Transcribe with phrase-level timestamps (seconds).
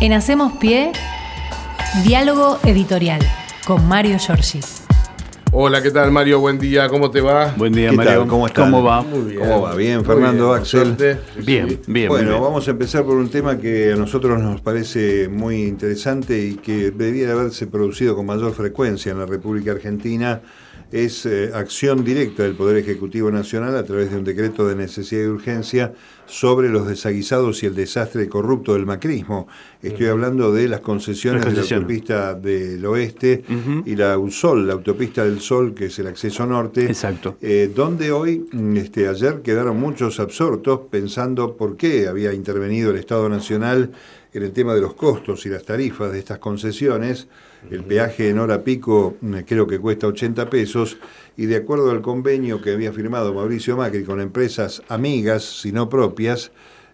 [0.00, 0.92] En Hacemos Pie,
[2.04, 3.20] diálogo editorial
[3.66, 4.60] con Mario Giorgi.
[5.56, 6.40] Hola, ¿qué tal Mario?
[6.40, 7.54] Buen día, ¿cómo te va?
[7.56, 8.12] Buen día, ¿Qué Mario.
[8.20, 8.28] tal?
[8.28, 8.70] ¿Cómo están?
[8.72, 9.02] ¿Cómo va?
[9.02, 9.38] Muy bien.
[9.40, 9.74] ¿Cómo va?
[9.76, 10.96] Bien, Fernando, bien, Axel.
[10.98, 11.80] Sí, Bien, sí.
[11.86, 12.08] bien.
[12.08, 12.42] bueno, bien.
[12.42, 16.90] vamos a empezar por un tema que a nosotros nos parece muy interesante y que
[16.90, 20.40] debiera haberse producido con mayor frecuencia en la República Argentina.
[20.92, 25.22] Es eh, acción directa del Poder Ejecutivo Nacional a través de un decreto de necesidad
[25.22, 25.92] y urgencia
[26.26, 29.48] sobre los desaguisados y el desastre corrupto del macrismo.
[29.82, 33.44] Estoy hablando de las concesiones de la autopista del oeste
[33.84, 36.86] y la USOL, la autopista del Sol, que es el acceso norte.
[36.86, 37.36] Exacto.
[37.40, 42.96] Eh, donde hoy, mm, este, ayer quedaron muchos absortos pensando por qué había intervenido el
[42.96, 43.90] Estado Nacional
[44.32, 47.28] en el tema de los costos y las tarifas de estas concesiones.
[47.70, 50.98] El peaje en hora pico mm, creo que cuesta 80 pesos
[51.36, 55.88] y de acuerdo al convenio que había firmado Mauricio Macri con empresas amigas, si no
[55.88, 56.52] propias,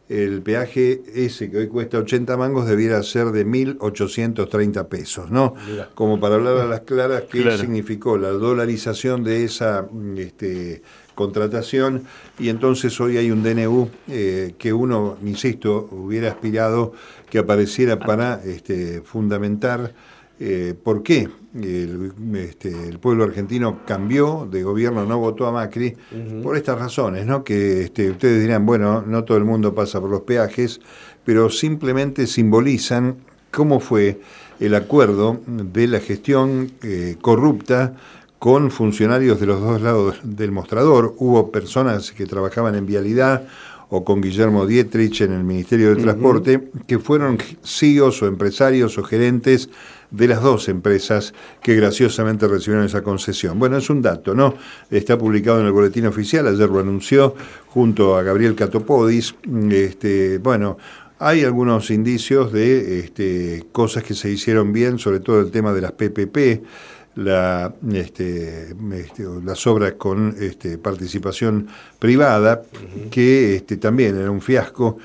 [0.09, 5.55] el peaje ese que hoy cuesta 80 mangos debiera ser de 1.830 pesos, ¿no?
[5.71, 5.89] Mirá.
[5.95, 7.59] Como para hablar a las claras qué Claro.
[7.59, 10.83] significó la dolarización de esa mm, este,
[11.15, 12.05] contratación
[12.39, 16.93] y entonces hoy hay un DNU eh, que uno, insisto, hubiera aspirado
[17.29, 19.93] que apareciera para este, fundamentar
[20.43, 25.95] eh, por qué el, este, el pueblo argentino cambió de gobierno, no votó a Macri,
[26.43, 27.45] por estas razones, ¿no?
[27.45, 30.81] Que este, ustedes dirán, bueno, no todo el mundo pasa por los peajes,
[31.25, 33.17] pero simplemente simbolizan
[33.51, 34.21] cómo fue
[34.61, 37.95] el acuerdo de la gestión eh, corrupta
[38.39, 41.15] con funcionarios de los dos lados del mostrador.
[41.19, 43.47] Hubo personas que trabajaban en vialidad
[43.91, 49.03] o con Guillermo Dietrich en el Ministerio de Transporte, que fueron CEOs o empresarios o
[49.03, 49.69] gerentes
[50.11, 53.59] de las dos empresas que graciosamente recibieron esa concesión.
[53.59, 54.55] Bueno, es un dato, ¿no?
[54.91, 57.35] Está publicado en el boletín oficial, ayer lo anunció
[57.67, 59.35] junto a Gabriel Catopodis.
[59.71, 60.79] Este, bueno,
[61.19, 65.81] hay algunos indicios de este, cosas que se hicieron bien, sobre todo el tema de
[65.83, 66.65] las PPP,
[67.17, 71.67] la, este, este, las obras con este, participación
[71.99, 72.63] privada,
[73.11, 74.99] que este, también era un fiasco.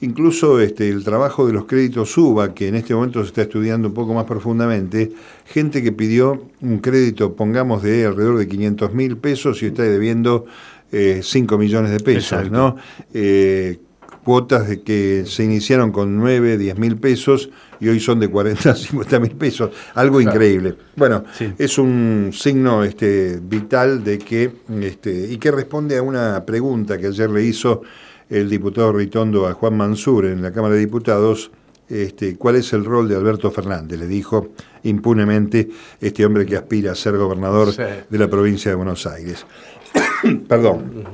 [0.00, 3.88] Incluso este, el trabajo de los créditos UBA, que en este momento se está estudiando
[3.88, 5.12] un poco más profundamente,
[5.46, 10.46] gente que pidió un crédito, pongamos, de alrededor de 500 mil pesos y está debiendo
[10.90, 12.50] eh, 5 millones de pesos, Exacto.
[12.50, 12.76] ¿no?
[13.14, 13.78] Eh,
[14.24, 17.50] cuotas de que se iniciaron con 9, 10 mil pesos
[17.80, 19.70] y hoy son de 40, 50 mil pesos.
[19.94, 20.74] Algo increíble.
[20.96, 21.52] Bueno, Sí.
[21.58, 27.08] es un signo este, vital de que, este, y que responde a una pregunta que
[27.08, 27.82] ayer le hizo
[28.30, 31.50] el diputado Ritondo a Juan Mansur en la Cámara de Diputados.
[31.88, 33.98] Este, ¿Cuál es el rol de Alberto Fernández?
[33.98, 34.48] Le dijo
[34.84, 35.68] impunemente
[36.00, 37.82] este hombre que aspira a ser gobernador Sí.
[38.08, 39.44] de la provincia de Buenos Aires.
[40.48, 41.04] Perdón.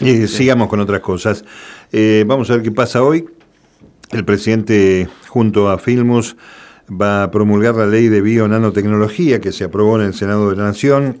[0.00, 1.44] Eh, Sigamos con otras cosas.
[1.92, 3.28] Eh, vamos a ver qué pasa hoy.
[4.10, 6.36] El presidente, junto a Filmus,
[6.90, 10.64] va a promulgar la ley de bio-nanotecnología que se aprobó en el Senado de la
[10.64, 11.20] Nación.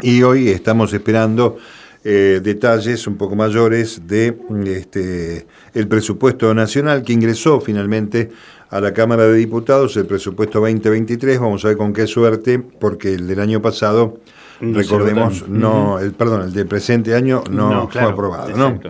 [0.00, 1.58] Y hoy estamos esperando
[2.04, 8.30] eh, detalles un poco mayores de este, el presupuesto nacional que ingresó finalmente
[8.70, 11.38] a la Cámara de Diputados, el presupuesto 2023.
[11.38, 14.18] Vamos a ver con qué suerte, porque el del año pasado,
[14.60, 18.80] No recordemos, no, el, perdón, el del presente año no, fue claro, aprobado, ¿no?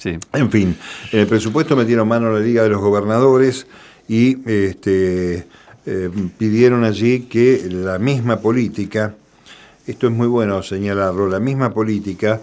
[0.00, 0.18] Sí.
[0.32, 0.74] En fin,
[1.12, 3.66] en el presupuesto metieron mano a la Liga de los Gobernadores
[4.08, 5.46] y este,
[5.84, 9.14] eh, pidieron allí que la misma política,
[9.86, 12.40] esto es muy bueno señalarlo, la misma política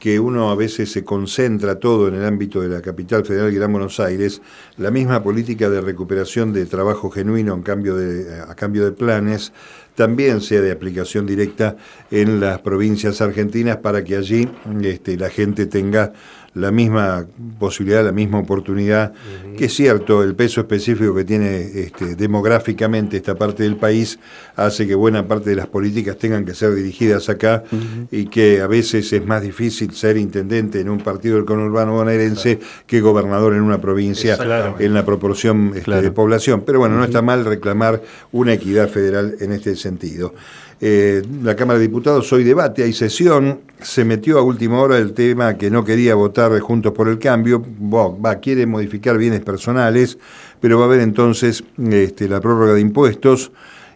[0.00, 3.72] que uno a veces se concentra todo en el ámbito de la capital federal Gran
[3.72, 4.40] Buenos Aires,
[4.76, 9.52] la misma política de recuperación de trabajo genuino en cambio de, a cambio de planes,
[9.94, 11.76] también sea de aplicación directa
[12.10, 14.48] en las provincias argentinas para que allí
[14.82, 16.12] este, la gente tenga
[16.58, 17.26] la misma
[17.58, 19.12] posibilidad, la misma oportunidad,
[19.56, 24.18] que es cierto, el peso específico que tiene este, demográficamente esta parte del país
[24.56, 27.64] hace que buena parte de las políticas tengan que ser dirigidas acá
[28.10, 32.58] y que a veces es más difícil ser intendente en un partido del conurbano bonaerense
[32.86, 34.36] que gobernador en una provincia
[34.78, 36.02] en la proporción este, Claro.
[36.02, 36.62] de población.
[36.66, 38.02] Pero bueno, no está mal reclamar
[38.32, 40.34] una equidad federal en este sentido.
[40.80, 45.12] Eh, la Cámara de Diputados hoy debate, hay sesión, se metió a última hora el
[45.12, 50.18] tema que no quería votar Juntos por el Cambio, Bo- va, quiere modificar bienes personales,
[50.60, 53.50] pero va a haber entonces este, la prórroga de impuestos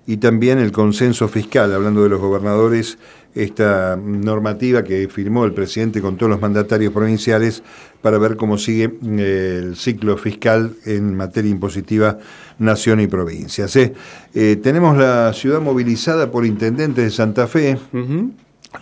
[0.07, 2.99] y también el consenso fiscal, hablando de los gobernadores,
[3.35, 7.63] esta normativa que firmó el presidente con todos los mandatarios provinciales
[8.03, 12.19] para ver cómo sigue eh, el ciclo fiscal en materia impositiva
[12.59, 13.75] nación y provincias.
[13.77, 13.95] ¿eh?
[14.35, 17.79] Eh, tenemos la ciudad movilizada por intendentes de Santa Fe.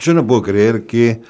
[0.01, 1.21] Yo no puedo creer que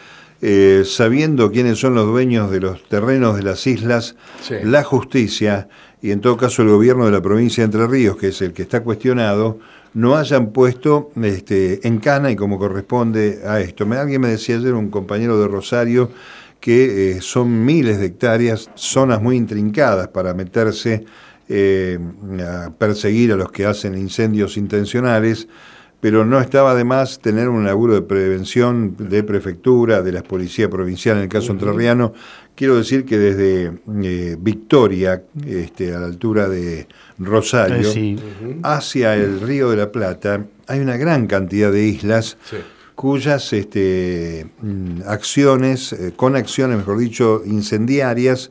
[0.41, 4.55] eh, sabiendo quiénes son los dueños de los terrenos de las islas, Sí.
[4.65, 5.69] la justicia
[6.01, 8.55] y en todo caso el gobierno de la provincia de Entre Ríos, que es el
[8.55, 9.59] que está cuestionado,
[9.95, 13.85] no hayan puesto este, en cana y como corresponde a esto.
[13.93, 16.11] Alguien me decía ayer, un compañero de Rosario,
[16.61, 21.05] que eh, son miles de hectáreas, zonas muy intrincadas para meterse
[21.49, 21.99] eh,
[22.47, 25.49] a perseguir a los que hacen incendios intencionales,
[26.01, 30.69] pero no estaba de más tener un laburo de prevención de prefectura, de la policía
[30.71, 32.13] provincial en el caso entrerriano.
[32.55, 36.87] Quiero decir que desde eh, Victoria, este, a la altura de
[37.19, 38.19] Rosario, Eh, sí.
[38.63, 42.57] hacia el Río de la Plata, hay una gran cantidad de islas Sí.
[42.95, 48.51] cuyas este, mm, acciones, eh, con acciones, mejor dicho, incendiarias,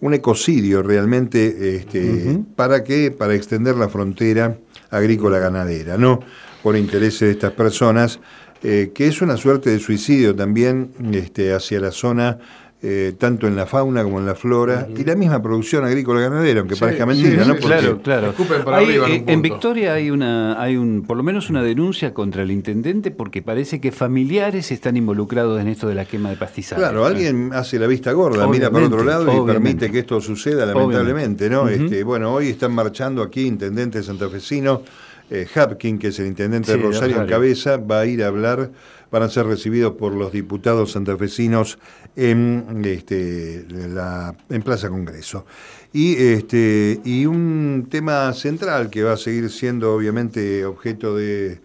[0.00, 3.10] un ecocidio realmente, este, ¿para qué?
[3.10, 4.58] Para extender la frontera
[4.90, 6.20] agrícola ganadera, ¿no?
[6.66, 8.18] Por intereses de estas personas,
[8.64, 12.38] eh, que es una suerte de suicidio también este, hacia la zona,
[12.82, 16.58] eh, tanto en la fauna como en la flora, y la misma producción agrícola ganadera,
[16.58, 17.54] aunque Sí, parezca mentira, sí, ¿no?
[17.54, 18.30] Porque- Claro, claro.
[18.30, 19.42] Escupen para Hay, arriba en eh, en.
[19.42, 23.80] Victoria hay una, hay un, por lo menos una denuncia contra el intendente porque parece
[23.80, 26.82] que familiares están involucrados en esto de la quema de pastizales.
[26.82, 30.20] Claro, alguien hace la vista gorda, mira para otro Obviamente, lado y permite que esto
[30.20, 31.68] suceda, lamentablemente, ¿no?
[31.68, 34.82] Este, bueno, hoy están marchando aquí intendente santafesino,
[35.30, 38.28] eh, Hapkin, que es el intendente Sí, de Rosario en cabeza, va a ir a
[38.28, 38.70] hablar,
[39.10, 41.78] van a ser recibidos por los diputados santafesinos
[42.14, 45.46] en, este, la, en Plaza Congreso.
[45.92, 51.60] Y, este, y un tema central que va a seguir siendo obviamente objeto de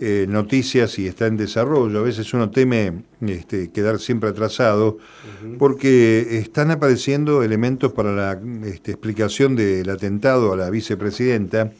[0.00, 1.98] eh, noticias y está en desarrollo.
[1.98, 4.98] A veces uno teme este, quedar siempre atrasado
[5.58, 11.72] porque están apareciendo elementos para la este, explicación del atentado a la vicepresidenta.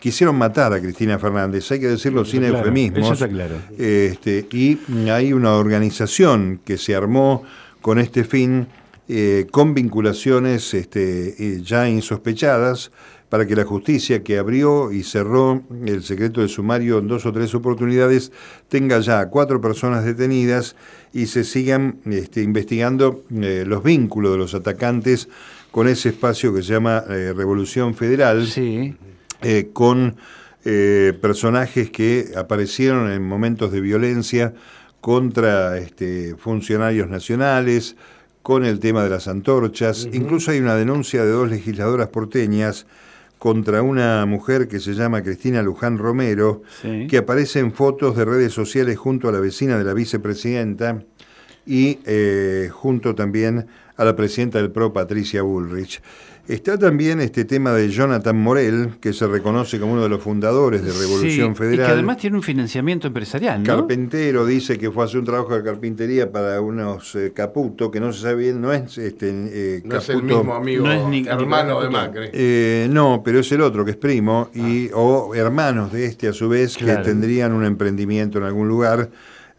[0.00, 3.00] Quisieron matar a Cristina Fernández, hay que decirlo sin Claro, eufemismos.
[3.04, 3.56] eso está claro.
[3.78, 4.78] Este, y
[5.10, 7.42] hay una organización que se armó
[7.82, 8.66] con este fin,
[9.08, 12.90] eh, con vinculaciones este, eh, ya insospechadas,
[13.28, 17.32] para que la justicia que abrió y cerró el secreto de sumario en dos o
[17.32, 18.32] tres oportunidades
[18.68, 20.74] tenga ya a cuatro personas detenidas
[21.12, 25.28] y se sigan este, investigando eh, los vínculos de los atacantes
[25.70, 28.96] con ese espacio que se llama Revolución Federal Sí.
[29.42, 30.16] Eh, con
[30.64, 34.52] eh, personajes que aparecieron en momentos de violencia
[35.00, 37.96] contra este, funcionarios nacionales,
[38.42, 40.08] con el tema de las antorchas.
[40.12, 42.86] Incluso hay una denuncia de dos legisladoras porteñas
[43.38, 47.06] contra una mujer que se llama Cristina Luján Romero, Sí.
[47.08, 51.02] que aparece en fotos de redes sociales junto a la vecina de la vicepresidenta
[51.66, 53.66] y eh, junto también
[53.96, 56.00] a la presidenta del PRO, Patricia Bullrich.
[56.48, 60.82] Está también este tema de Jonathan Morel, que se reconoce como uno de los fundadores
[60.82, 61.74] de Revolución Sí, Federal.
[61.74, 63.66] Y que además tiene un financiamiento empresarial, ¿no?
[63.66, 68.00] Carpintero dice que fue a hacer un trabajo de carpintería para unos eh, Caputo, que
[68.00, 70.38] no se sabe bien, no es este eh, No es el Caputo.
[70.38, 72.28] mismo amigo, No es ni- hermano ni- de Macri.
[72.32, 76.32] Eh, no, pero es el otro que es primo y o hermanos de este a
[76.32, 77.02] su vez Claro.
[77.02, 79.08] que tendrían un emprendimiento en algún lugar.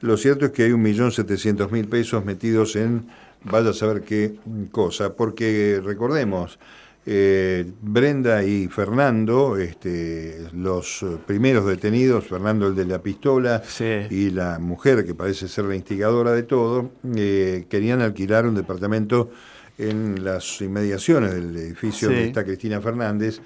[0.01, 3.06] Lo cierto es que hay un millón setecientos mil pesos metidos en
[3.44, 4.36] vaya a saber qué
[4.71, 6.59] cosa, porque recordemos
[7.06, 13.86] eh, Brenda y Fernando, este, los primeros detenidos, Fernando el de la pistola Sí.
[14.12, 19.31] y la mujer que parece ser la instigadora de todo, eh, querían alquilar un departamento
[19.80, 22.13] en las inmediaciones del edificio Sí.
[22.13, 23.39] donde está Cristina Fernández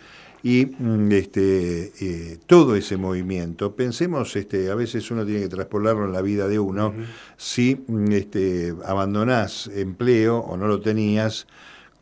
[0.45, 3.75] y mm, este, eh, todo ese movimiento.
[3.75, 6.93] Pensemos, este, a veces uno tiene que traspolarlo en la vida de uno,
[7.35, 11.47] si mm, este, abandonás empleo o no lo tenías,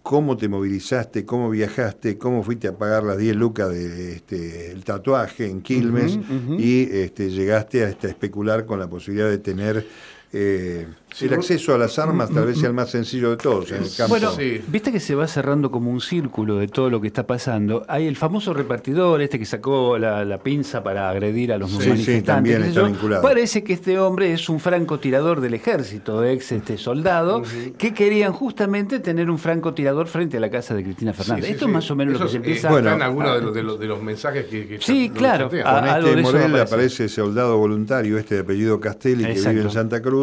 [0.02, 4.84] cómo te movilizaste, cómo viajaste, cómo fuiste a pagar las 10 lucas del de, el
[4.84, 6.20] tatuaje en Quilmes
[6.60, 9.88] y este, llegaste a este, especular con la posibilidad de tener
[10.34, 13.72] eh, Sí, el acceso a las armas, tal vez sea el más sencillo de todos
[13.72, 14.10] en el campo.
[14.16, 14.60] Bueno, Sí.
[14.68, 17.86] viste que se va cerrando como un círculo de todo lo que está pasando.
[17.88, 21.78] Hay el famoso repartidor, este que sacó la, la pinza para agredir a los Sí,
[21.82, 22.26] sí, manifestantes.
[22.26, 23.22] también está vinculado.
[23.22, 27.44] Parece que este hombre es un francotirador del ejército, ex este soldado,
[27.78, 31.44] que querían justamente tener un francotirador frente a la casa de Cristina Fernández.
[31.46, 31.70] Sí, sí, Esto sí.
[31.70, 33.42] es más o menos Eso lo que se empieza eh, Bueno, en algunos a- de
[33.44, 35.52] los, de los, de los mensajes que, que Sí, claro.
[35.64, 36.62] Ah, Con este Morel aparece.
[36.74, 39.50] aparece soldado voluntario, este de apellido Castelli, que Exacto.
[39.52, 40.23] vive en Santa Cruz,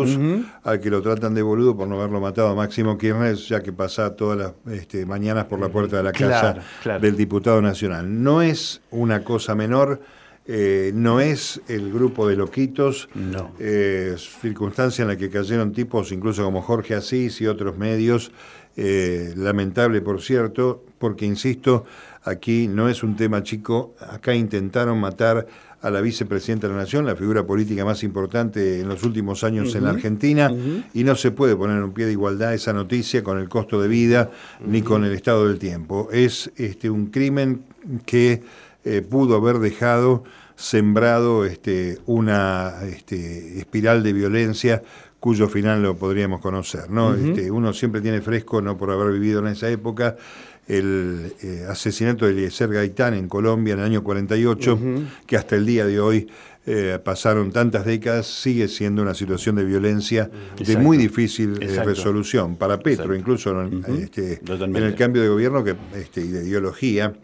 [0.64, 3.72] Al que lo tratan de boludo por no haberlo matado a Máximo Kirchner, ya que
[3.72, 7.00] pasa todas las este, mañanas por la puerta de la casa Claro, claro.
[7.00, 8.22] del diputado nacional.
[8.22, 10.00] No es una cosa menor,
[10.46, 13.52] eh, no es el grupo de loquitos, No.
[13.58, 18.32] eh, circunstancia en la que cayeron tipos incluso como Jorge Asís y otros medios,
[18.76, 21.84] eh, lamentable por cierto, porque insisto,
[22.24, 25.46] aquí no es un tema chico, acá intentaron matar
[25.82, 29.74] a la vicepresidenta de la Nación, la figura política más importante en los últimos años
[29.74, 30.50] en la Argentina,
[30.92, 33.80] y no se puede poner en un pie de igualdad esa noticia con el costo
[33.80, 34.30] de vida
[34.64, 36.08] ni con el estado del tiempo.
[36.12, 37.62] Es este, un crimen
[38.04, 38.42] que
[38.84, 44.82] eh, pudo haber dejado sembrado este, una este, espiral de violencia
[45.18, 46.90] cuyo final lo podríamos conocer.
[46.90, 47.14] ¿no?
[47.14, 50.16] este, uno siempre tiene fresco, no por haber vivido en esa época,
[50.68, 54.78] el eh, asesinato de Eliezer Gaitán en Colombia en el año 48,
[55.26, 56.28] que hasta el día de hoy
[56.66, 62.56] eh, pasaron tantas décadas, sigue siendo una situación de violencia de muy difícil eh, resolución.
[62.56, 67.14] Para Petro, incluso este, en el cambio de gobierno que, este, y de ideología,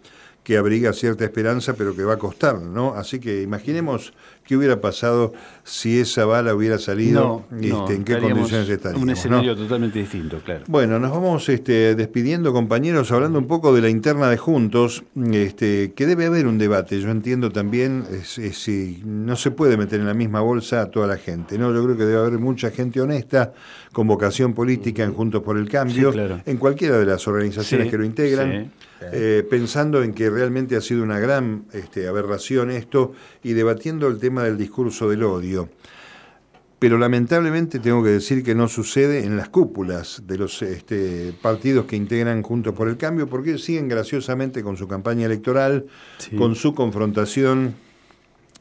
[0.43, 2.95] que abriga cierta esperanza, pero que va a costar, ¿no?
[2.95, 4.14] Así que imaginemos
[4.47, 5.33] qué hubiera pasado
[5.65, 9.03] si esa bala hubiera salido, este, en qué condiciones estaríamos.
[9.03, 10.65] Un escenario totalmente distinto, claro.
[10.69, 15.93] Bueno, nos vamos este, despidiendo, compañeros, hablando un poco de la interna de Juntos, este,
[15.95, 17.00] que debe haber un debate.
[17.00, 21.17] Yo entiendo también si no se puede meter en la misma bolsa a toda la
[21.17, 21.75] gente, ¿no?
[21.75, 23.53] Yo creo que debe haber mucha gente honesta,
[23.93, 26.12] con vocación política en Juntos por el Cambio,
[26.45, 28.71] en cualquiera de las organizaciones que lo integran.
[29.12, 33.12] Eh, pensando en que realmente ha sido una gran este, aberración esto
[33.43, 35.69] y debatiendo el tema del discurso del odio.
[36.78, 41.87] Pero lamentablemente tengo que decir que no sucede en las cúpulas de los este, partidos
[41.87, 45.87] que integran Juntos por el Cambio, porque siguen graciosamente con su campaña electoral,
[46.37, 47.75] con su confrontación.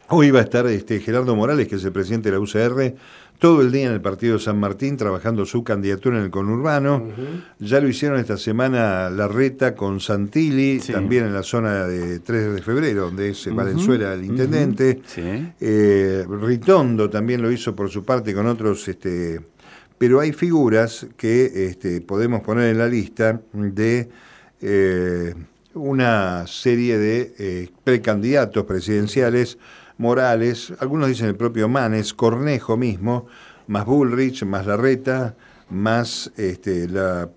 [0.10, 2.94] Hoy va a estar este, Gerardo Morales, que es el presidente de la UCR,
[3.40, 7.08] todo el día en el partido de San Martín trabajando su candidatura en el conurbano.
[7.60, 12.54] Ya lo hicieron esta semana la reta con Santilli, también en la zona de 3
[12.54, 15.02] de febrero, donde es Valenzuela el intendente.
[15.60, 18.88] Eh, Ritondo también lo hizo por su parte con otros.
[18.88, 19.42] Este,
[19.98, 24.08] pero hay figuras que este, podemos poner en la lista de
[24.62, 25.34] eh,
[25.74, 29.58] una serie de eh, precandidatos presidenciales
[29.98, 33.28] Morales, algunos dicen el propio Manes, Cornejo mismo,
[33.68, 35.36] más Bullrich, más Larreta,
[35.70, 37.30] más este, la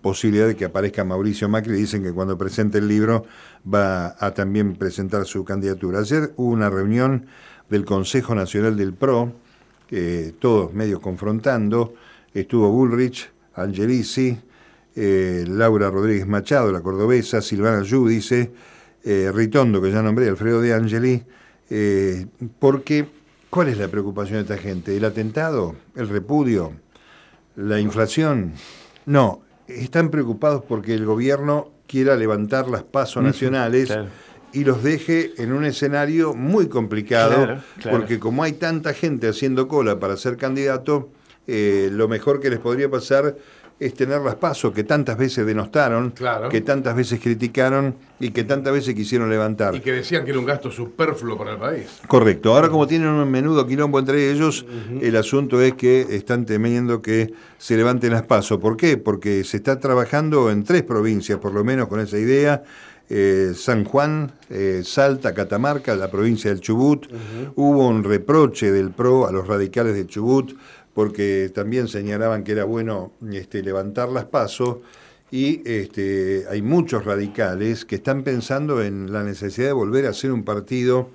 [0.00, 1.74] posibilidad de que aparezca Mauricio Macri.
[1.74, 3.24] Dicen que cuando presente el libro
[3.72, 6.00] va a también presentar su candidatura.
[6.00, 7.26] Ayer hubo una reunión
[7.68, 9.32] del Consejo Nacional del PRO,
[10.38, 11.94] todos medio confrontando.
[12.32, 14.36] Estuvo Bullrich, Angelici,
[14.96, 18.52] eh, Laura Rodríguez Machado, la cordobesa, Silvana Yudice,
[19.04, 21.22] eh, Ritondo, que ya nombré, Alfredo de Angeli,
[21.76, 22.26] eh,
[22.60, 23.08] porque,
[23.50, 24.96] ¿cuál es la preocupación de esta gente?
[24.96, 25.74] ¿El atentado?
[25.96, 26.72] ¿El repudio?
[27.56, 28.52] ¿La inflación?
[29.06, 33.92] No, están preocupados porque el gobierno quiera levantar las pasos nacionales
[34.52, 39.98] y los deje en un escenario muy complicado, porque como hay tanta gente haciendo cola
[39.98, 41.10] para ser candidato,
[41.48, 43.36] eh, lo mejor que les podría pasar
[43.80, 46.14] es tener las pasos que tantas veces denostaron,
[46.50, 49.74] que tantas veces criticaron y que tantas veces quisieron levantar.
[49.74, 52.00] Y que decían que era un gasto superfluo para el país.
[52.06, 52.54] Correcto.
[52.54, 54.64] Ahora como tienen un menudo quilombo entre ellos,
[55.00, 58.58] el asunto es que están temiendo que se levanten las pasos.
[58.58, 58.96] ¿Por qué?
[58.96, 62.62] Porque se está trabajando en tres provincias, por lo menos con esa idea.
[63.10, 67.06] Eh, San Juan, eh, Salta, Catamarca, la provincia del Chubut.
[67.54, 70.54] Hubo un reproche del PRO a los radicales de Chubut
[70.94, 74.78] porque también señalaban que era bueno este, levantar las pasos
[75.30, 80.32] y este, hay muchos radicales que están pensando en la necesidad de volver a ser
[80.32, 81.10] un partido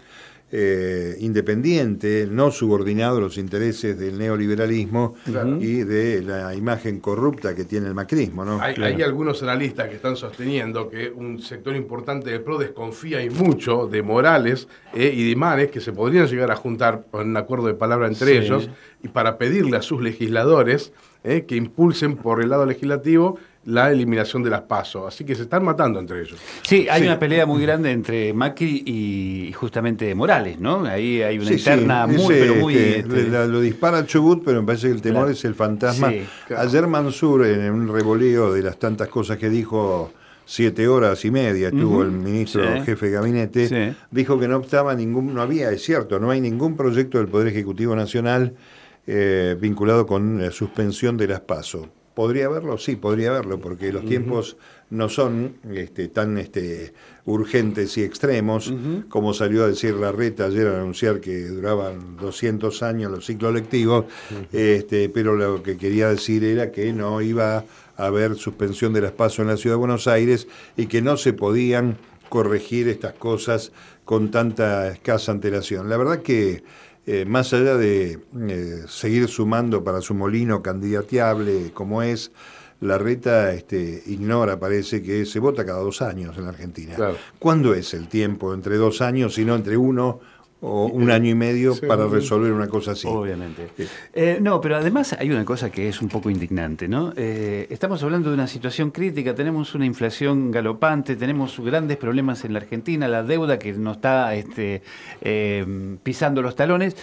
[0.51, 5.13] eh, independiente, no subordinado a los intereses del neoliberalismo
[5.59, 8.43] y de la imagen corrupta que tiene el macrismo.
[8.43, 8.59] ¿no?
[8.59, 13.85] Hay, algunos analistas que están sosteniendo que un sector importante del PRO desconfía y mucho
[13.85, 17.67] de Morales eh, y de Manes, que se podrían llegar a juntar con un acuerdo
[17.67, 18.69] de palabra entre ellos,
[19.03, 23.37] y para pedirle a sus legisladores eh, que impulsen por el lado legislativo
[23.69, 25.05] la eliminación de las pasos.
[25.07, 26.37] Así que se están matando entre ellos.
[26.63, 30.85] Sí, hay una pelea muy grande entre Macri y justamente Morales, ¿no?
[30.85, 32.75] Ahí hay una interna muy, pero muy...
[32.75, 36.11] Este, lo dispara Chubut, pero me parece que el temor es el fantasma.
[36.57, 40.11] Ayer Mansur, en un revolío de las tantas cosas que dijo
[40.45, 45.33] siete horas y media estuvo el ministro jefe de gabinete, dijo que no estaba ningún,
[45.33, 48.55] no había, es cierto, no hay ningún proyecto del Poder Ejecutivo Nacional
[49.05, 51.87] eh, vinculado con la suspensión de las pasos.
[52.19, 52.77] ¿Podría haberlo?
[52.77, 54.57] Sí, podría haberlo, porque los tiempos
[54.89, 58.73] no son este, tan este, urgentes y extremos
[59.07, 63.53] como salió a decir la reta ayer a anunciar que duraban 200 años los ciclos
[63.53, 64.03] lectivos,
[64.51, 67.63] este, pero lo que quería decir era que no iba
[67.95, 71.15] a haber suspensión de las pasos en la Ciudad de Buenos Aires y que no
[71.15, 71.95] se podían
[72.27, 73.71] corregir estas cosas
[74.03, 75.87] con tanta escasa antelación.
[75.87, 76.63] La verdad que
[77.11, 82.31] eh, más allá de eh, seguir sumando para su molino candidateable como es,
[82.81, 86.95] la reta este, ignora, parece que se vota cada dos años en la Argentina.
[87.39, 90.19] ¿Cuándo es el tiempo entre dos años, y no entre uno
[90.61, 91.85] o un año y medio Sí.
[91.85, 93.07] para resolver una cosa así.
[93.07, 93.69] Obviamente.
[94.13, 97.13] Eh, no, pero además hay una cosa que es un poco indignante, ¿no?
[97.15, 102.53] Eh, estamos hablando de una situación crítica, tenemos una inflación galopante, tenemos grandes problemas en
[102.53, 104.81] la Argentina, la deuda que nos está este,
[105.21, 106.95] eh, pisando los talones.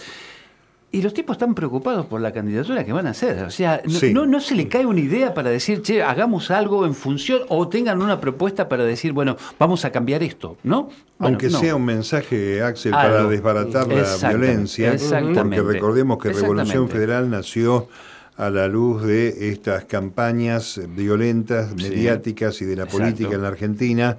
[0.89, 3.43] Y los tipos están preocupados por la candidatura que van a hacer.
[3.43, 4.13] O sea, no, Sí.
[4.13, 7.67] no, no se le cae una idea para decir, che, hagamos algo en función, o
[7.67, 10.83] tengan una propuesta para decir, bueno, vamos a cambiar esto, ¿no?
[10.83, 11.59] Bueno, Aunque no.
[11.59, 13.17] sea un mensaje, Axel, Algo.
[13.17, 14.95] para desbaratar la violencia,
[15.33, 16.87] porque recordemos que Revolución.
[16.87, 17.89] Federal nació
[18.37, 21.89] a la luz de estas campañas violentas, Sí.
[21.89, 23.03] mediáticas y de la Exacto.
[23.03, 24.17] política en la Argentina,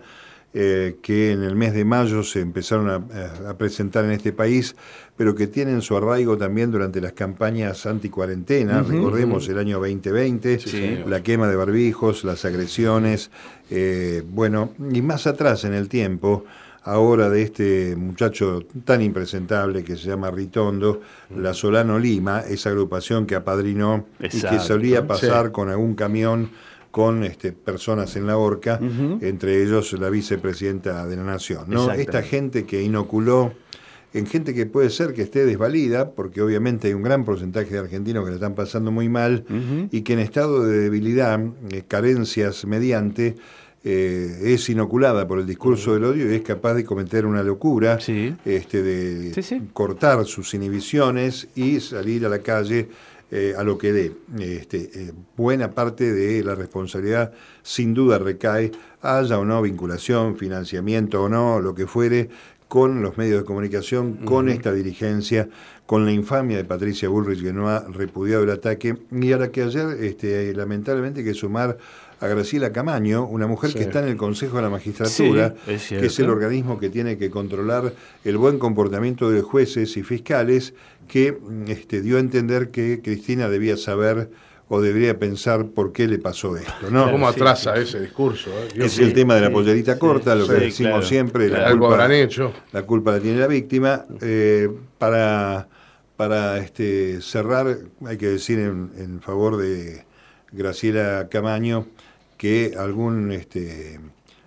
[0.61, 4.75] eh, que en el mes de mayo se empezaron a, a presentar en este país,
[5.17, 8.83] pero que tienen su arraigo también durante las campañas anticuarentena.
[8.83, 10.99] Recordemos el año 2020, Sí.
[11.07, 13.31] la quema de barbijos, las agresiones,
[13.71, 16.45] eh, bueno, y más atrás en el tiempo,
[16.83, 21.03] ahora de este muchacho tan impresentable que se llama Ritondo,
[21.37, 25.53] la Solano Lima, esa agrupación que apadrinó y que solía pasar Sí.
[25.53, 26.51] con algún camión
[26.99, 28.81] con este, personas en la horca,
[29.21, 31.67] entre ellos la vicepresidenta de la Nación.
[31.97, 33.53] Esta gente que inoculó
[34.13, 37.79] en gente que puede ser que esté desvalida, porque obviamente hay un gran porcentaje de
[37.79, 39.45] argentinos que la están pasando muy mal
[39.93, 41.39] y que en estado de debilidad,
[41.71, 43.37] eh, carencias mediante,
[43.85, 48.01] eh, es inoculada por el discurso del odio y es capaz de cometer una locura,
[48.01, 48.35] Sí.
[48.45, 49.63] este, de Sí, sí.
[49.73, 52.89] cortar sus inhibiciones y salir a la calle
[53.31, 54.13] eh, a lo que dé.
[54.39, 57.33] Este, eh, buena parte de la responsabilidad
[57.63, 62.31] sin duda recae, haya o no vinculación, financiamiento o no, lo que fuere,
[62.69, 65.49] con los medios de comunicación, con esta dirigencia,
[65.87, 69.51] con la infamia de Patricia Bullrich que no ha repudiado el ataque, y a la
[69.51, 71.79] que ayer este, lamentablemente hay que sumar
[72.21, 73.79] a Graciela Camaño, una mujer Sí.
[73.79, 76.91] que está en el Consejo de la Magistratura, Sí, es que es el organismo que
[76.91, 77.93] tiene que controlar
[78.25, 80.75] el buen comportamiento de jueces y fiscales,
[81.07, 84.31] que mm, este, dio a entender que Cristina debía saber
[84.71, 86.91] o debería pensar por qué le pasó esto.
[86.91, 87.11] ¿no?
[87.11, 88.51] ¿Cómo sí, atrasa ese discurso?
[88.51, 88.69] eh?
[88.85, 91.67] Es el tema de la pollerita sí, corta, lo que sí, decimos claro, siempre, la,
[91.69, 92.53] Algo culpa, habrán hecho.
[92.73, 94.05] la culpa la tiene la víctima.
[94.21, 95.69] Eh, para
[96.17, 100.05] para este, cerrar, hay que decir en, en favor de
[100.51, 101.87] Graciela Camaño
[102.39, 104.01] que algún este,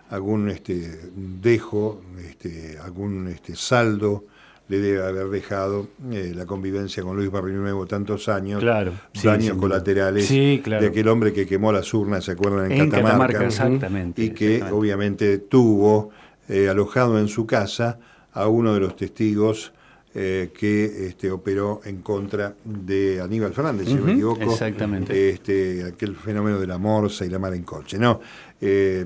[0.09, 4.25] algún este, dejo, este, algún este, saldo
[4.67, 10.25] le debe haber dejado eh, la convivencia con Luis Barrinuevo tantos años, Claro, daños colaterales
[10.25, 10.81] Sí, claro.
[10.81, 12.71] de aquel hombre que quemó las urnas, ¿se acuerdan?
[12.71, 14.79] En, En Catamarca, Catamarca, exactamente, y que exactamente.
[14.79, 16.11] obviamente tuvo
[16.47, 17.99] eh, alojado en su casa
[18.31, 19.73] a uno de los testigos
[20.13, 24.41] eh, que este, operó en contra de Aníbal Fernández, si no me equivoco.
[24.41, 25.29] exactamente.
[25.29, 27.97] Este, aquel fenómeno de la morsa y la mar en coche.
[27.97, 28.19] No,
[28.59, 29.05] eh,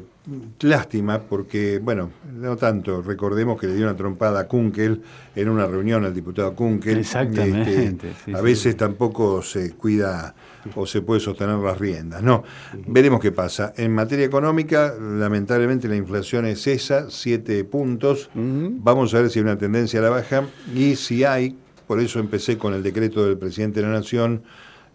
[0.62, 5.02] lástima porque, bueno, no tanto, recordemos que le dio una trompada a Kunkel
[5.36, 7.00] en una reunión al diputado Kunkel.
[7.00, 8.44] Exactamente, Este, sí, a sí.
[8.44, 10.34] veces tampoco se cuida
[10.76, 12.24] o se puede sostener las riendas.
[12.24, 12.44] No,
[12.88, 13.74] veremos qué pasa.
[13.78, 18.30] En materia económica, lamentablemente la inflación es esa, siete puntos.
[18.34, 20.44] Vamos a ver si hay una tendencia a la baja
[20.76, 24.42] y si hay, por eso empecé con el decreto del presidente de la Nación,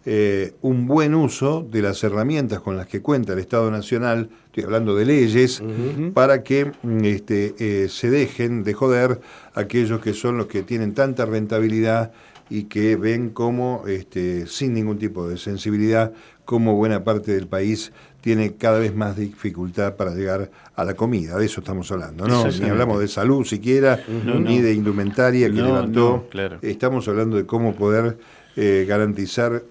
[0.05, 4.63] eh, un buen uso de las herramientas con las que cuenta el Estado Nacional, estoy
[4.63, 5.61] hablando de leyes,
[6.13, 9.21] para que mm, este, eh, se dejen de joder
[9.53, 12.11] aquellos que son los que tienen tanta rentabilidad
[12.49, 16.11] y que ven como, este, sin ningún tipo de sensibilidad,
[16.45, 21.37] como buena parte del país tiene cada vez más dificultad para llegar a la comida.
[21.37, 22.45] De eso estamos hablando, ¿no?
[22.45, 24.03] Ni hablamos de salud siquiera,
[24.39, 26.09] ni de indumentaria que No, levantó.
[26.09, 26.59] no, claro.
[26.61, 28.17] Estamos hablando de cómo poder
[28.57, 29.63] eh, garantizar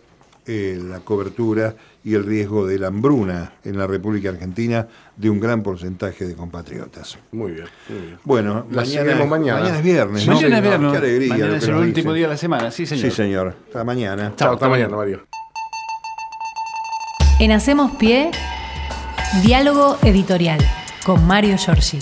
[0.47, 5.39] eh, la cobertura y el riesgo de la hambruna en la República Argentina de un
[5.39, 7.19] gran porcentaje de compatriotas.
[7.33, 8.19] Muy bien, muy bien.
[8.25, 9.77] Bueno, mañana, mañana.
[9.77, 10.35] es viernes, ¿no?
[10.35, 10.93] Mañana es viernes.
[10.93, 11.29] Qué alegría.
[11.29, 12.15] Mañana es el último dicen.
[12.15, 13.11] día de la semana, sí señor.
[13.11, 13.55] Sí, señor.
[13.67, 14.33] Hasta mañana.
[14.37, 15.27] Chao, hasta mañana, Mario.
[17.39, 18.31] En Hacemos Pie,
[19.43, 20.61] diálogo editorial
[21.05, 21.99] con Mario Giorgi.